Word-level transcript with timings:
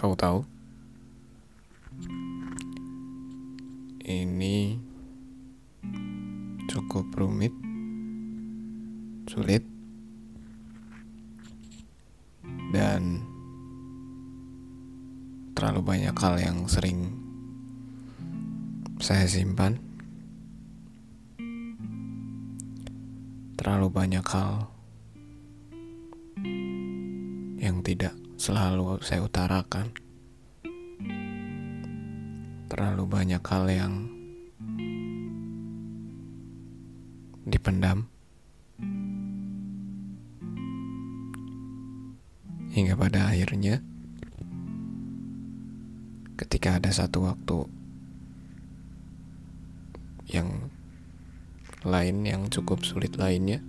Kau 0.00 0.16
tahu? 0.16 0.40
Ini 4.00 4.80
cukup 6.72 7.12
rumit, 7.20 7.52
sulit, 9.28 9.60
dan 12.72 13.20
terlalu 15.52 15.84
banyak 15.84 16.16
hal 16.16 16.40
yang 16.40 16.64
sering 16.64 17.12
saya 19.04 19.28
simpan. 19.28 19.76
Terlalu 23.60 23.92
banyak 23.92 24.24
hal 24.24 24.72
yang 27.70 27.86
tidak 27.86 28.18
selalu 28.34 28.98
saya 28.98 29.22
utarakan. 29.22 29.94
Terlalu 32.66 33.06
banyak 33.06 33.38
hal 33.46 33.64
yang 33.70 33.94
dipendam 37.46 38.10
hingga 42.74 42.94
pada 42.94 43.30
akhirnya 43.30 43.82
ketika 46.38 46.78
ada 46.78 46.90
satu 46.90 47.26
waktu 47.26 47.66
yang 50.30 50.70
lain 51.82 52.22
yang 52.26 52.46
cukup 52.50 52.82
sulit 52.86 53.18
lainnya 53.18 53.62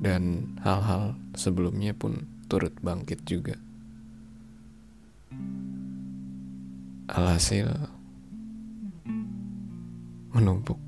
dan 0.00 0.56
hal-hal 0.64 1.12
sebelumnya 1.36 1.92
pun 1.92 2.24
turut 2.48 2.72
bangkit 2.80 3.20
juga. 3.28 3.60
Alhasil 7.12 7.68
menumpuk 10.32 10.80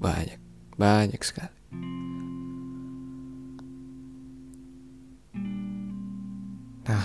banyak, 0.00 0.40
banyak 0.80 1.20
sekali. 1.20 1.54
Nah, 6.88 7.04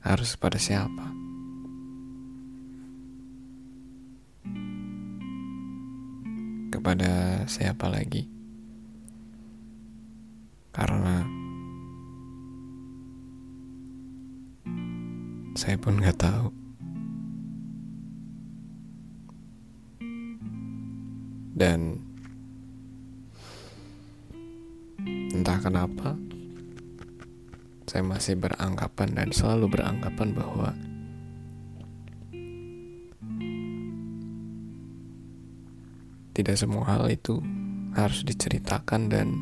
harus 0.00 0.40
pada 0.40 0.56
siapa? 0.56 1.12
Kepada 6.84 7.40
siapa 7.48 7.88
lagi. 7.88 8.28
Karena 10.68 11.24
saya 15.56 15.80
pun 15.80 15.96
nggak 15.96 16.20
tahu. 16.20 16.52
Dan 21.56 22.04
entah 25.32 25.64
kenapa 25.64 26.20
saya 27.88 28.04
masih 28.04 28.36
beranggapan 28.36 29.08
dan 29.16 29.32
selalu 29.32 29.72
beranggapan 29.72 30.36
bahwa 30.36 30.76
tidak 36.34 36.58
semua 36.58 36.82
hal 36.90 37.06
itu 37.06 37.38
harus 37.94 38.26
diceritakan 38.26 39.06
dan 39.06 39.38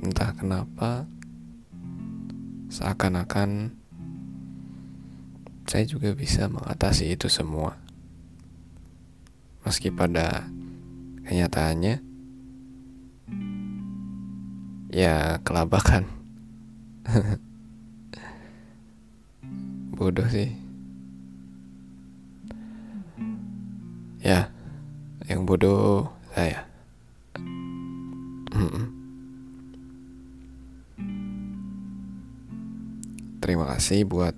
entah 0.00 0.32
kenapa 0.32 1.04
seakan-akan 2.72 3.76
saya 5.68 5.84
juga 5.84 6.16
bisa 6.16 6.48
mengatasi 6.48 7.12
itu 7.12 7.28
semua. 7.28 7.76
Meski 9.68 9.92
pada 9.92 10.48
kenyataannya 11.28 12.00
ya 14.88 15.36
kelabakan. 15.44 16.08
Bodoh 19.96 20.28
sih. 20.32 20.48
Ya 24.24 24.53
yang 25.24 25.48
bodoh 25.48 26.12
saya. 26.36 26.68
Terima 33.44 33.68
kasih 33.76 34.08
buat 34.08 34.32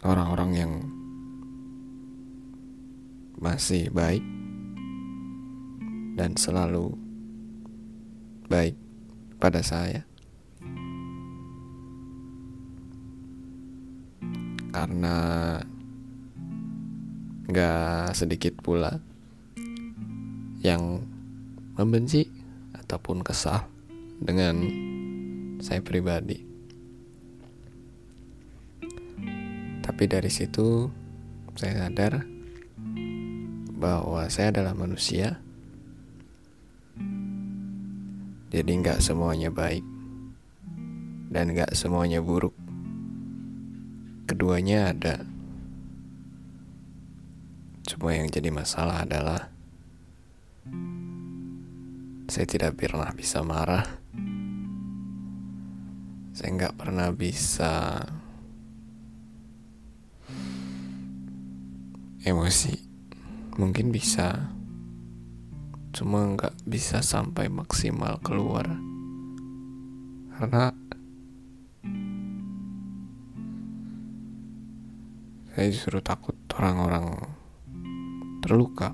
orang-orang 0.00 0.50
yang 0.56 0.72
masih 3.36 3.92
baik 3.92 4.24
dan 6.16 6.32
selalu 6.32 6.96
baik 8.48 8.72
pada 9.36 9.60
saya. 9.60 10.08
Karena 14.72 15.16
Gak 17.50 18.14
sedikit 18.14 18.54
pula 18.62 19.02
yang 20.62 21.02
membenci 21.74 22.30
ataupun 22.76 23.24
kesal 23.26 23.66
dengan 24.22 24.62
saya 25.58 25.82
pribadi. 25.82 26.38
Tapi 29.82 30.04
dari 30.06 30.30
situ 30.30 30.86
saya 31.58 31.86
sadar 31.86 32.22
bahwa 33.74 34.30
saya 34.30 34.54
adalah 34.54 34.78
manusia. 34.78 35.42
Jadi 38.52 38.70
nggak 38.78 39.02
semuanya 39.02 39.50
baik 39.50 39.82
dan 41.32 41.50
nggak 41.50 41.74
semuanya 41.74 42.22
buruk. 42.22 42.54
Keduanya 44.30 44.94
ada. 44.94 45.31
Cuma 47.86 48.14
yang 48.14 48.30
jadi 48.30 48.54
masalah 48.54 49.02
adalah 49.02 49.50
saya 52.30 52.46
tidak 52.48 52.78
pernah 52.78 53.10
bisa 53.12 53.42
marah. 53.42 53.84
Saya 56.32 56.50
nggak 56.56 56.76
pernah 56.78 57.12
bisa 57.12 58.02
emosi. 62.22 62.74
Mungkin 63.52 63.92
bisa, 63.92 64.48
cuma 65.92 66.24
nggak 66.24 66.64
bisa 66.64 67.04
sampai 67.04 67.52
maksimal 67.52 68.16
keluar 68.24 68.64
karena 70.32 70.72
saya 75.52 75.68
justru 75.68 76.00
takut 76.00 76.34
orang-orang 76.56 77.12
terluka. 78.42 78.90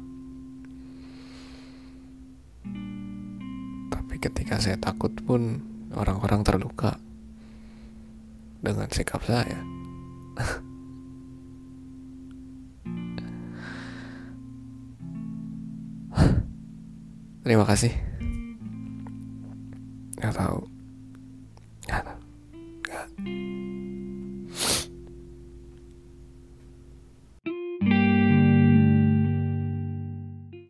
Tapi 3.89 4.15
ketika 4.21 4.61
saya 4.61 4.77
takut 4.77 5.11
pun 5.25 5.65
orang-orang 5.97 6.45
terluka 6.45 7.01
dengan 8.61 8.93
sikap 8.93 9.25
saya. 9.25 9.59
Terima 17.49 17.65
kasih. 17.65 17.97
Gak 20.21 20.37
tahu. 20.37 20.78